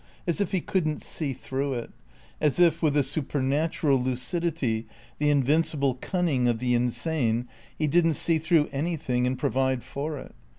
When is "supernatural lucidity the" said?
3.03-5.29